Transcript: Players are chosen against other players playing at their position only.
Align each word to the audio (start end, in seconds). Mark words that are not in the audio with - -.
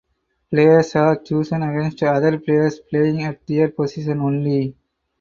Players 0.49 0.95
are 0.95 1.19
chosen 1.21 1.61
against 1.61 2.01
other 2.01 2.39
players 2.39 2.79
playing 2.79 3.21
at 3.21 3.45
their 3.45 3.69
position 3.69 4.19
only. 4.21 4.75